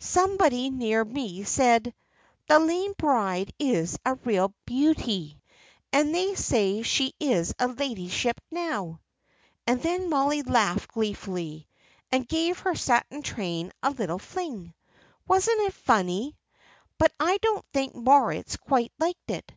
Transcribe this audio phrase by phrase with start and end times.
[0.00, 1.94] "Somebody near me said,
[2.48, 5.40] 'The lame bride is a real beauty,
[5.92, 8.98] and they say she is a ladyship now.'"
[9.68, 11.68] And then Mollie laughed gleefully,
[12.10, 14.74] and gave her satin train a little fling.
[15.28, 16.36] "Wasn't it funny?
[16.98, 19.52] But I don't think Moritz quite liked it.